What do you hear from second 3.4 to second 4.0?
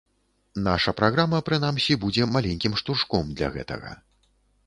гэтага.